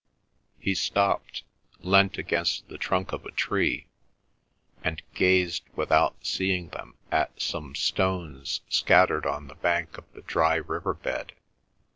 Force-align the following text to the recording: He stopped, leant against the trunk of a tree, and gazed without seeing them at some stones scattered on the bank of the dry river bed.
He 0.57 0.73
stopped, 0.73 1.43
leant 1.81 2.17
against 2.17 2.67
the 2.69 2.79
trunk 2.79 3.11
of 3.13 3.23
a 3.23 3.29
tree, 3.29 3.85
and 4.83 4.99
gazed 5.13 5.61
without 5.75 6.25
seeing 6.25 6.69
them 6.69 6.95
at 7.11 7.39
some 7.39 7.75
stones 7.75 8.61
scattered 8.67 9.27
on 9.27 9.45
the 9.47 9.53
bank 9.53 9.99
of 9.99 10.11
the 10.13 10.23
dry 10.23 10.55
river 10.55 10.95
bed. 10.95 11.33